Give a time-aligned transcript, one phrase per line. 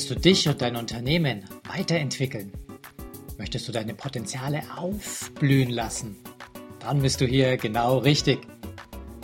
[0.00, 2.50] Willst du dich und dein Unternehmen weiterentwickeln?
[3.36, 6.16] Möchtest du deine Potenziale aufblühen lassen?
[6.78, 8.38] Dann bist du hier genau richtig.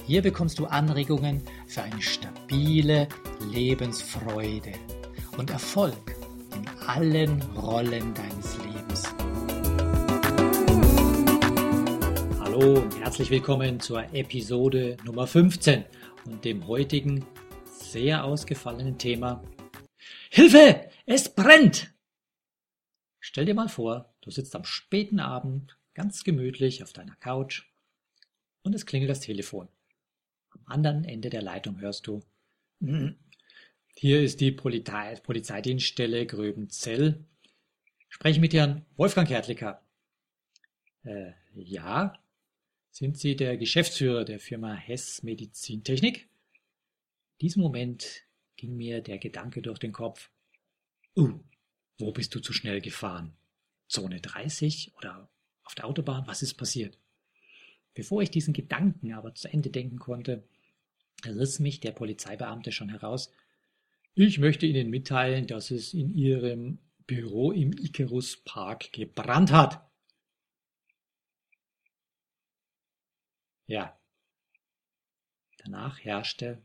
[0.07, 3.09] Hier bekommst du Anregungen für eine stabile
[3.50, 4.73] Lebensfreude
[5.39, 6.14] und Erfolg
[6.54, 9.04] in allen Rollen deines Lebens.
[12.38, 15.86] Hallo und herzlich willkommen zur Episode Nummer 15
[16.27, 17.24] und dem heutigen
[17.64, 19.43] sehr ausgefallenen Thema
[20.36, 20.90] Hilfe!
[21.06, 21.95] Es brennt!
[23.20, 27.62] Stell dir mal vor, du sitzt am späten Abend ganz gemütlich auf deiner Couch
[28.62, 29.66] und es klingelt das Telefon.
[30.50, 32.22] Am anderen Ende der Leitung hörst du,
[32.82, 33.16] hm,
[33.95, 37.24] hier ist die Polizei, Polizeidienststelle Gröbenzell.
[38.10, 39.87] Spreche mit Herrn Wolfgang Hertlicker.
[41.04, 42.12] Äh, ja.
[42.90, 46.28] Sind Sie der Geschäftsführer der Firma Hess Medizintechnik?
[47.38, 48.26] In diesem Moment
[48.56, 50.30] ging mir der Gedanke durch den Kopf.
[51.15, 51.40] Uh,
[51.99, 53.37] wo bist du zu schnell gefahren?
[53.88, 55.30] Zone 30 oder
[55.65, 56.26] auf der Autobahn?
[56.26, 56.99] Was ist passiert?
[57.95, 60.46] Bevor ich diesen Gedanken aber zu Ende denken konnte,
[61.24, 63.32] riss mich der Polizeibeamte schon heraus.
[64.15, 69.87] Ich möchte Ihnen mitteilen, dass es in Ihrem Büro im Icarus Park gebrannt hat.
[73.66, 73.99] Ja.
[75.59, 76.62] Danach herrschte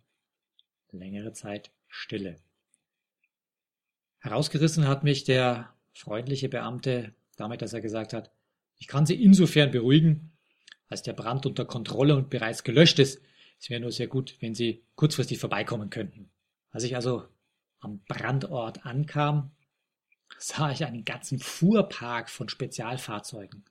[0.92, 2.38] längere Zeit Stille.
[4.20, 8.32] Herausgerissen hat mich der freundliche Beamte damit, dass er gesagt hat,
[8.78, 10.32] ich kann Sie insofern beruhigen,
[10.88, 13.22] als der Brand unter Kontrolle und bereits gelöscht ist.
[13.60, 16.32] Es wäre nur sehr gut, wenn Sie kurzfristig vorbeikommen könnten.
[16.72, 17.28] Als ich also
[17.80, 19.52] am Brandort ankam,
[20.38, 23.66] sah ich einen ganzen Fuhrpark von Spezialfahrzeugen,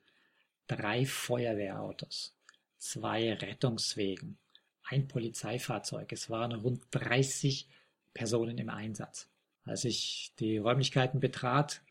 [0.67, 2.35] drei Feuerwehrautos,
[2.77, 4.37] zwei Rettungswegen,
[4.83, 6.11] ein Polizeifahrzeug.
[6.11, 7.67] Es waren rund 30
[8.13, 9.29] Personen im Einsatz.
[9.63, 11.81] Als ich die Räumlichkeiten betrat,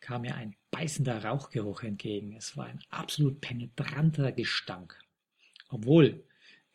[0.00, 2.34] kam mir ein beißender Rauchgeruch entgegen.
[2.36, 4.98] Es war ein absolut penetranter Gestank.
[5.68, 6.24] Obwohl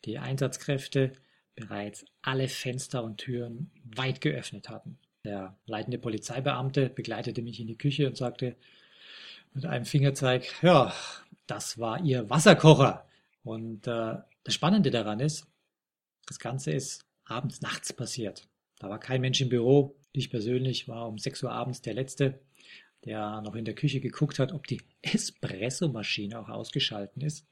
[0.04, 1.12] die Einsatzkräfte
[1.54, 4.98] bereits alle Fenster und Türen weit geöffnet hatten.
[5.24, 8.56] Der leitende Polizeibeamte begleitete mich in die Küche und sagte
[9.52, 10.94] mit einem Fingerzeig, ja,
[11.46, 13.06] das war Ihr Wasserkocher.
[13.42, 15.46] Und äh, das Spannende daran ist,
[16.26, 18.47] das Ganze ist abends, nachts passiert.
[18.78, 19.96] Da war kein Mensch im Büro.
[20.12, 22.40] Ich persönlich war um 6 Uhr abends der Letzte,
[23.04, 27.46] der noch in der Küche geguckt hat, ob die Espressomaschine auch ausgeschalten ist.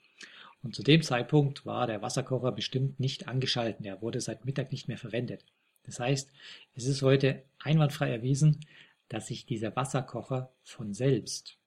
[0.62, 3.84] Und zu dem Zeitpunkt war der Wasserkocher bestimmt nicht angeschalten.
[3.84, 5.44] Er wurde seit Mittag nicht mehr verwendet.
[5.84, 6.30] Das heißt,
[6.74, 8.60] es ist heute einwandfrei erwiesen,
[9.08, 11.58] dass sich dieser Wasserkocher von selbst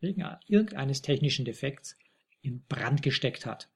[0.00, 1.96] wegen irgendeines technischen Defekts
[2.42, 3.68] in Brand gesteckt hat.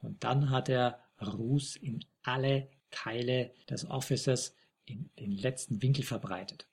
[0.00, 4.54] Und dann hat er Ruß in alle Teile des Offices
[4.84, 6.66] in den letzten Winkel verbreitet.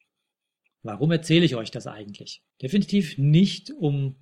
[0.84, 2.44] Warum erzähle ich euch das eigentlich?
[2.62, 4.16] Definitiv nicht, um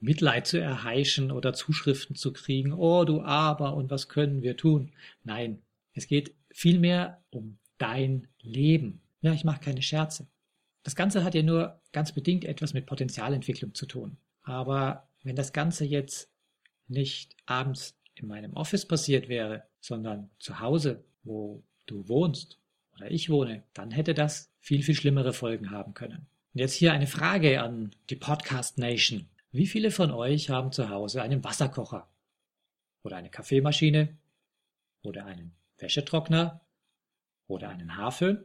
[0.00, 4.92] Mitleid zu erheischen oder Zuschriften zu kriegen, oh du Aber und was können wir tun?
[5.22, 9.02] Nein, es geht vielmehr um dein Leben.
[9.22, 10.28] Ja, ich mache keine Scherze.
[10.82, 14.18] Das Ganze hat ja nur ganz bedingt etwas mit Potenzialentwicklung zu tun.
[14.42, 16.30] Aber wenn das Ganze jetzt
[16.86, 22.58] nicht abends in meinem Office passiert wäre, sondern zu Hause wo du wohnst
[22.96, 26.26] oder ich wohne, dann hätte das viel, viel schlimmere Folgen haben können.
[26.54, 29.28] Und jetzt hier eine Frage an die Podcast Nation.
[29.50, 32.08] Wie viele von euch haben zu Hause einen Wasserkocher
[33.02, 34.16] oder eine Kaffeemaschine
[35.02, 36.60] oder einen Wäschetrockner
[37.46, 38.44] oder einen Haarföhn?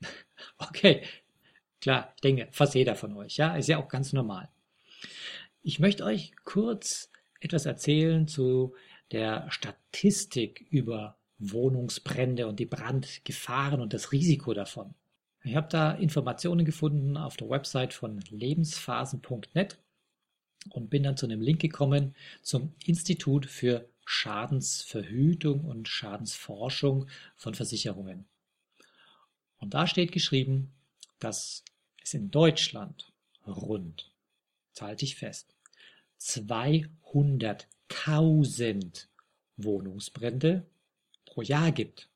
[0.58, 1.02] okay,
[1.80, 4.48] klar, ich denke, fast jeder von euch, ja, ist ja auch ganz normal.
[5.62, 8.74] Ich möchte euch kurz etwas erzählen zu
[9.12, 14.94] der Statistik über Wohnungsbrände und die Brandgefahren und das Risiko davon.
[15.44, 19.78] Ich habe da Informationen gefunden auf der Website von lebensphasen.net
[20.70, 28.26] und bin dann zu einem Link gekommen zum Institut für Schadensverhütung und Schadensforschung von Versicherungen.
[29.58, 30.72] Und da steht geschrieben,
[31.18, 31.62] dass
[32.02, 33.12] es in Deutschland
[33.46, 34.10] rund,
[34.80, 35.54] halte ich fest,
[36.20, 39.06] 200.000
[39.56, 40.64] Wohnungsbrände
[41.38, 42.08] pro Jahr gibt.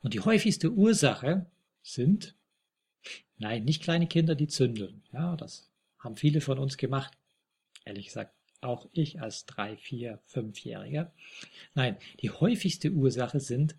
[0.00, 1.44] Und die häufigste Ursache
[1.82, 2.34] sind,
[3.36, 5.02] nein, nicht kleine Kinder, die zündeln.
[5.12, 7.12] Ja, das haben viele von uns gemacht.
[7.84, 11.12] Ehrlich gesagt, auch ich als drei, vier, fünfjähriger.
[11.74, 13.76] Nein, die häufigste Ursache sind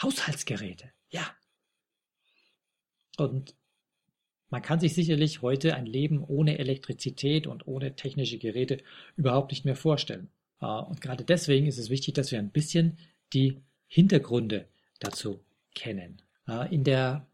[0.00, 0.92] Haushaltsgeräte.
[1.10, 1.34] Ja.
[3.16, 3.56] Und
[4.48, 8.78] man kann sich sicherlich heute ein Leben ohne Elektrizität und ohne technische Geräte
[9.16, 10.30] überhaupt nicht mehr vorstellen.
[10.60, 12.96] Äh, und gerade deswegen ist es wichtig, dass wir ein bisschen
[13.32, 14.68] die Hintergründe
[14.98, 15.40] dazu
[15.74, 16.22] kennen.
[16.46, 17.26] Äh, in der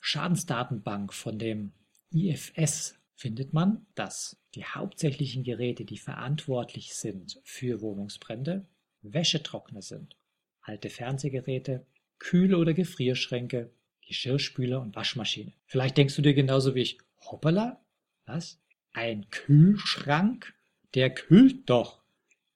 [0.00, 1.72] Schadensdatenbank von dem
[2.12, 8.66] IFS findet man, dass die hauptsächlichen Geräte, die verantwortlich sind für Wohnungsbrände,
[9.02, 10.16] Wäschetrockner sind,
[10.62, 11.86] alte Fernsehgeräte,
[12.18, 13.70] Kühl- oder Gefrierschränke,
[14.06, 15.52] Geschirrspüler und Waschmaschine.
[15.66, 17.80] Vielleicht denkst du dir genauso wie ich, hoppala,
[18.26, 18.60] was?
[18.92, 20.54] Ein Kühlschrank?
[20.94, 22.02] Der kühlt doch.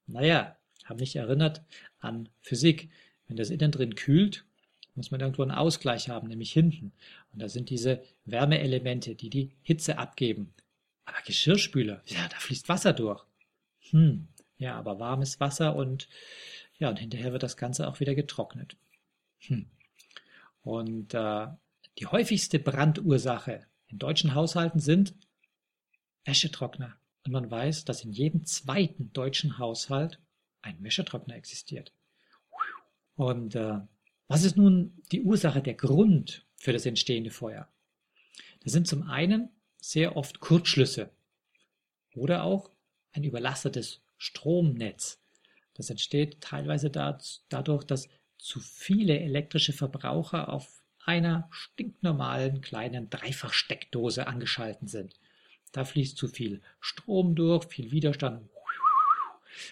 [0.06, 1.62] Naja, habe mich erinnert
[1.98, 2.90] an Physik.
[3.26, 4.44] Wenn das innen drin kühlt,
[4.94, 6.92] muss man irgendwo einen Ausgleich haben, nämlich hinten.
[7.32, 10.52] Und da sind diese Wärmeelemente, die die Hitze abgeben.
[11.04, 13.24] Aber Geschirrspüler, ja, da fließt Wasser durch.
[13.90, 14.28] Hm,
[14.58, 16.08] ja, aber warmes Wasser und
[16.78, 18.76] ja, und hinterher wird das Ganze auch wieder getrocknet.
[19.40, 19.66] Hm.
[20.62, 21.46] Und äh,
[21.98, 25.14] die häufigste Brandursache in deutschen Haushalten sind
[26.24, 26.96] Wäschetrockner.
[27.24, 30.18] Und man weiß, dass in jedem zweiten deutschen Haushalt
[30.64, 31.92] ein Wäschetrockner existiert.
[33.16, 33.78] Und äh,
[34.26, 37.68] was ist nun die Ursache, der Grund für das entstehende Feuer?
[38.62, 39.50] Das sind zum einen
[39.80, 41.10] sehr oft Kurzschlüsse
[42.14, 42.70] oder auch
[43.12, 45.20] ein überlastetes Stromnetz.
[45.74, 48.08] Das entsteht teilweise dadurch, dass
[48.38, 55.14] zu viele elektrische Verbraucher auf einer stinknormalen kleinen Dreifachsteckdose angeschalten sind.
[55.72, 58.48] Da fließt zu viel Strom durch, viel Widerstand,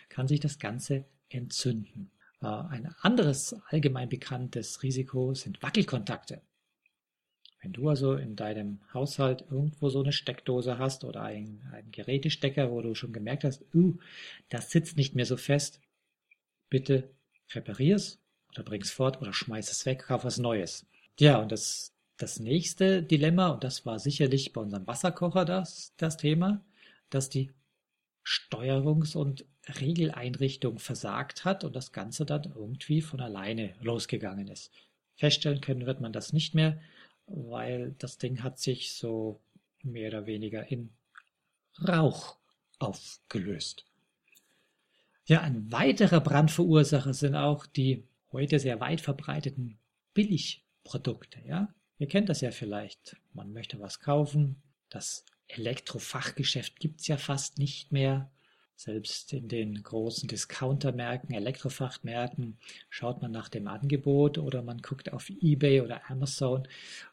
[0.09, 2.11] kann sich das Ganze entzünden.
[2.41, 6.43] Äh, ein anderes allgemein bekanntes Risiko sind Wackelkontakte.
[7.63, 12.73] Wenn du also in deinem Haushalt irgendwo so eine Steckdose hast oder einen, einen Gerätestecker,
[12.73, 13.97] wo du schon gemerkt hast, uh,
[14.49, 15.81] das sitzt nicht mehr so fest,
[16.69, 17.09] bitte
[17.55, 18.19] reparier's
[18.51, 20.87] oder bring's fort oder schmeiß es weg, kauf was Neues.
[21.21, 26.17] Ja, und das, das nächste Dilemma, und das war sicherlich bei unserem Wasserkocher das, das
[26.17, 26.65] Thema,
[27.11, 27.53] dass die
[28.25, 34.73] Steuerungs- und Regeleinrichtung versagt hat und das Ganze dann irgendwie von alleine losgegangen ist.
[35.17, 36.81] Feststellen können wird man das nicht mehr,
[37.27, 39.41] weil das Ding hat sich so
[39.83, 40.91] mehr oder weniger in
[41.87, 42.37] Rauch
[42.79, 43.85] aufgelöst.
[45.25, 49.79] Ja, ein weiterer Brandverursacher sind auch die heute sehr weit verbreiteten
[50.15, 51.41] Billigprodukte.
[51.47, 53.17] Ja, ihr kennt das ja vielleicht.
[53.33, 54.61] Man möchte was kaufen.
[54.91, 58.31] Das Elektrofachgeschäft gibt's ja fast nicht mehr.
[58.75, 62.59] Selbst in den großen Discountermärkten, Elektrofachmärkten
[62.91, 66.67] schaut man nach dem Angebot oder man guckt auf eBay oder Amazon,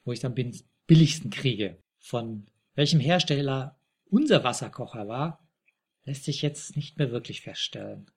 [0.04, 0.58] wo ich dann den
[0.88, 1.78] billigsten kriege.
[2.00, 3.78] Von welchem Hersteller
[4.10, 5.48] unser Wasserkocher war,
[6.06, 8.10] lässt sich jetzt nicht mehr wirklich feststellen.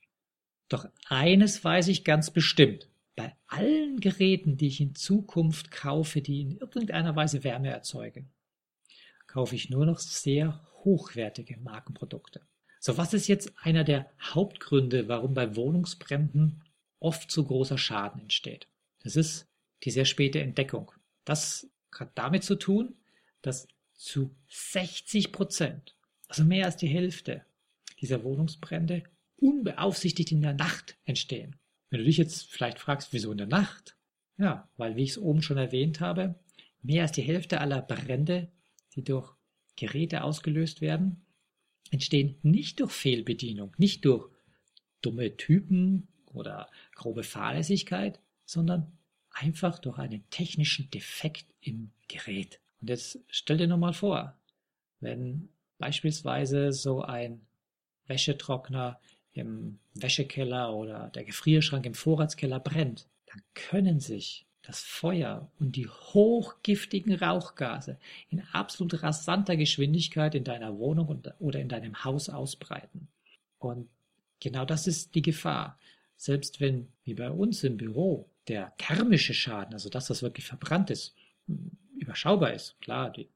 [0.69, 2.89] Doch eines weiß ich ganz bestimmt.
[3.15, 8.31] Bei allen Geräten, die ich in Zukunft kaufe, die in irgendeiner Weise Wärme erzeugen,
[9.27, 12.41] kaufe ich nur noch sehr hochwertige Markenprodukte.
[12.85, 16.65] So, was ist jetzt einer der Hauptgründe, warum bei Wohnungsbränden
[16.99, 18.67] oft so großer Schaden entsteht?
[19.05, 19.47] Das ist
[19.85, 20.91] die sehr späte Entdeckung.
[21.25, 22.97] Das hat damit zu tun,
[23.41, 25.95] dass zu 60 Prozent,
[26.27, 27.47] also mehr als die Hälfte
[28.01, 29.05] dieser Wohnungsbrände
[29.37, 31.55] unbeaufsichtigt in der Nacht entstehen.
[31.89, 33.97] Wenn du dich jetzt vielleicht fragst, wieso in der Nacht?
[34.39, 36.35] Ja, weil, wie ich es oben schon erwähnt habe,
[36.83, 38.51] mehr als die Hälfte aller Brände,
[38.97, 39.37] die durch
[39.77, 41.25] Geräte ausgelöst werden,
[41.93, 44.29] entstehen nicht durch Fehlbedienung, nicht durch
[45.03, 48.91] dumme Typen oder grobe Fahrlässigkeit, sondern
[49.31, 52.61] einfach durch einen technischen Defekt im Gerät.
[52.81, 54.37] Und jetzt stell dir nur mal vor,
[55.01, 57.47] wenn beispielsweise so ein
[58.07, 59.01] Wäschetrockner
[59.33, 65.89] im Wäschekeller oder der Gefrierschrank im Vorratskeller brennt, dann können sich das Feuer und die
[65.89, 67.99] hochgiftigen Rauchgase
[68.31, 73.09] in absolut rasanter Geschwindigkeit in deiner Wohnung oder in deinem Haus ausbreiten.
[73.59, 73.89] Und
[74.41, 75.79] genau das ist die Gefahr.
[76.17, 80.91] Selbst wenn, wie bei uns im Büro, der thermische Schaden, also das, was wirklich verbrannt
[80.91, 81.15] ist,
[81.99, 82.81] überschaubar ist.
[82.81, 83.29] Klar, die,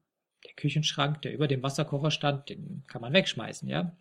[0.45, 3.95] der Küchenschrank, der über dem Wasserkocher stand, den kann man wegschmeißen, ja.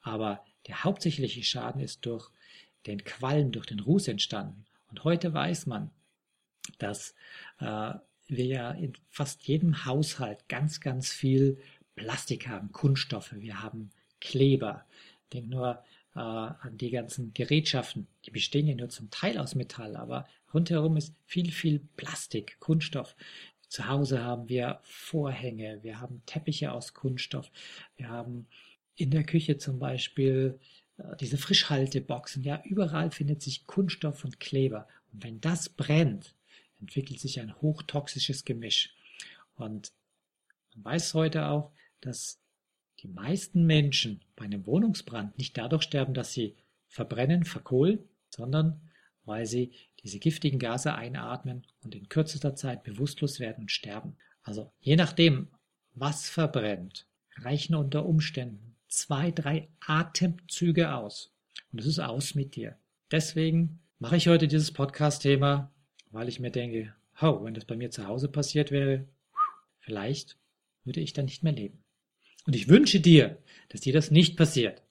[0.00, 2.30] Aber der hauptsächliche Schaden ist durch
[2.86, 4.64] den Qualm, durch den Ruß entstanden.
[4.90, 5.90] Und heute weiß man,
[6.78, 7.14] dass
[7.60, 7.92] äh,
[8.26, 11.58] wir ja in fast jedem Haushalt ganz, ganz viel
[11.96, 13.90] Plastik haben, Kunststoffe, wir haben
[14.20, 14.84] Kleber.
[15.32, 15.82] Denk nur
[16.14, 20.96] äh, an die ganzen Gerätschaften, die bestehen ja nur zum Teil aus Metall, aber rundherum
[20.96, 23.16] ist viel, viel Plastik, Kunststoff.
[23.68, 27.50] Zu Hause haben wir Vorhänge, wir haben Teppiche aus Kunststoff,
[27.96, 28.46] wir haben
[28.96, 30.58] in der Küche zum Beispiel
[30.98, 34.86] äh, diese Frischhalteboxen, ja, überall findet sich Kunststoff und Kleber.
[35.12, 36.34] Und wenn das brennt,
[36.84, 38.94] entwickelt sich ein hochtoxisches Gemisch.
[39.56, 39.92] Und
[40.74, 41.72] man weiß heute auch,
[42.02, 42.40] dass
[43.00, 46.56] die meisten Menschen bei einem Wohnungsbrand nicht dadurch sterben, dass sie
[46.88, 48.80] verbrennen, verkohlen, sondern
[49.24, 49.72] weil sie
[50.02, 54.16] diese giftigen Gase einatmen und in kürzester Zeit bewusstlos werden und sterben.
[54.42, 55.48] Also je nachdem,
[55.94, 61.32] was verbrennt, reichen unter Umständen zwei, drei Atemzüge aus.
[61.72, 62.76] Und es ist aus mit dir.
[63.10, 65.72] Deswegen mache ich heute dieses Podcast-Thema,
[66.14, 69.06] weil ich mir denke, oh, wenn das bei mir zu Hause passiert wäre,
[69.80, 70.38] vielleicht
[70.84, 71.82] würde ich dann nicht mehr leben.
[72.46, 74.82] Und ich wünsche dir, dass dir das nicht passiert.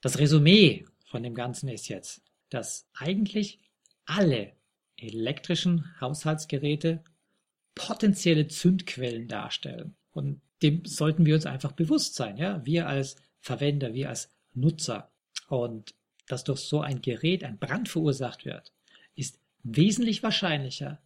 [0.00, 3.58] Das Resümee von dem Ganzen ist jetzt, dass eigentlich
[4.04, 4.52] alle
[4.96, 7.02] elektrischen Haushaltsgeräte
[7.74, 9.96] potenzielle Zündquellen darstellen.
[10.12, 15.10] Und dem sollten wir uns einfach bewusst sein, ja, wir als Verwender, wir als Nutzer.
[15.48, 15.94] Und
[16.26, 18.72] dass durch so ein Gerät ein Brand verursacht wird,
[19.76, 21.00] wesentlich wahrscheinlicher,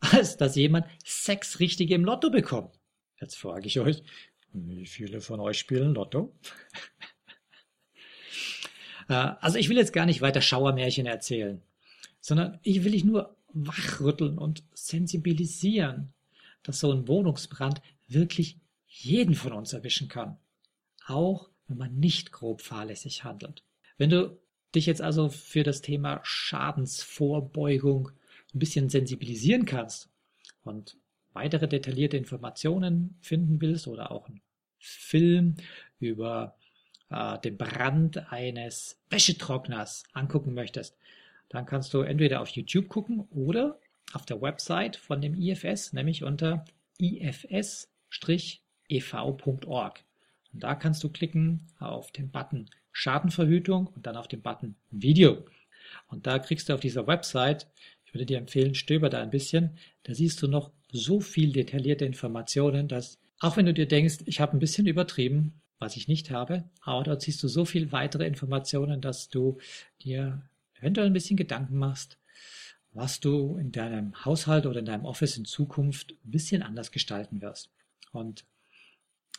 [0.00, 2.78] als dass jemand sechs Richtige im Lotto bekommt.
[3.20, 4.02] Jetzt frage ich euch,
[4.52, 6.34] wie viele von euch spielen Lotto?
[9.06, 11.60] Äh, also ich will jetzt gar nicht weiter Schauermärchen erzählen,
[12.22, 16.14] sondern ich will dich nur wachrütteln und sensibilisieren,
[16.62, 18.56] dass so ein Wohnungsbrand wirklich
[18.86, 20.38] jeden von uns erwischen kann.
[21.06, 23.62] Auch wenn man nicht grob fahrlässig handelt.
[23.98, 24.38] Wenn du
[24.74, 28.10] dich jetzt also für das Thema Schadensvorbeugung
[28.54, 30.10] ein bisschen sensibilisieren kannst
[30.62, 30.96] und
[31.32, 34.40] weitere detaillierte Informationen finden willst oder auch einen
[34.78, 35.56] Film
[35.98, 36.56] über
[37.10, 40.96] äh, den Brand eines Wäschetrockners angucken möchtest,
[41.48, 43.78] dann kannst du entweder auf YouTube gucken oder
[44.12, 46.64] auf der Website von dem IFS, nämlich unter
[46.98, 47.88] ifs-ev.org.
[50.52, 55.44] Und da kannst du klicken auf den Button Schadenverhütung und dann auf den Button Video.
[56.08, 57.66] Und da kriegst du auf dieser Website
[58.14, 59.76] ich würde dir empfehlen, stöber da ein bisschen.
[60.04, 64.38] Da siehst du noch so viel detaillierte Informationen, dass auch wenn du dir denkst, ich
[64.38, 68.24] habe ein bisschen übertrieben, was ich nicht habe, aber dort siehst du so viel weitere
[68.24, 69.58] Informationen, dass du
[70.00, 72.16] dir eventuell ein bisschen Gedanken machst,
[72.92, 77.42] was du in deinem Haushalt oder in deinem Office in Zukunft ein bisschen anders gestalten
[77.42, 77.72] wirst.
[78.12, 78.44] Und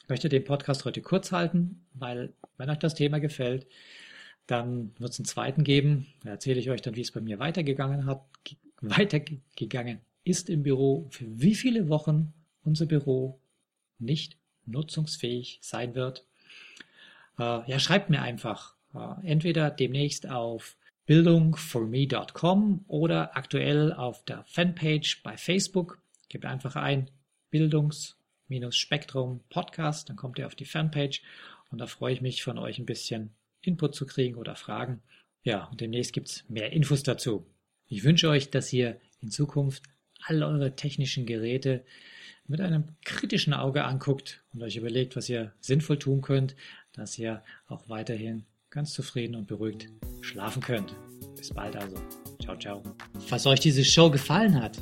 [0.05, 3.65] ich möchte den Podcast heute kurz halten, weil wenn euch das Thema gefällt,
[4.45, 6.05] dann wird es einen zweiten geben.
[6.23, 8.23] Da erzähle ich euch dann, wie es bei mir weitergegangen hat,
[8.81, 12.33] weitergegangen ist im Büro, für wie viele Wochen
[12.63, 13.39] unser Büro
[13.97, 16.27] nicht nutzungsfähig sein wird.
[17.39, 18.75] Äh, ja, schreibt mir einfach.
[18.93, 25.99] Äh, entweder demnächst auf bildungforme.com oder aktuell auf der Fanpage bei Facebook.
[26.29, 27.09] Gebt einfach ein
[28.47, 31.21] Bildungs-Spektrum Podcast, dann kommt ihr auf die Fanpage
[31.69, 35.01] und da freue ich mich von euch ein bisschen Input zu kriegen oder Fragen.
[35.43, 37.45] Ja, und demnächst gibt es mehr Infos dazu.
[37.87, 39.83] Ich wünsche euch, dass ihr in Zukunft
[40.25, 41.83] all eure technischen Geräte
[42.47, 46.55] mit einem kritischen Auge anguckt und euch überlegt, was ihr sinnvoll tun könnt,
[46.93, 49.89] dass ihr auch weiterhin ganz zufrieden und beruhigt
[50.21, 50.95] schlafen könnt.
[51.35, 51.95] Bis bald also.
[52.41, 52.83] Ciao, ciao.
[53.27, 54.81] Falls euch diese Show gefallen hat,